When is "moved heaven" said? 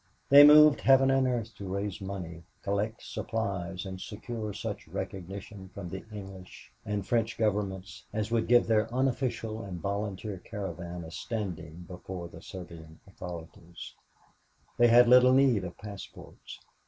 0.43-1.11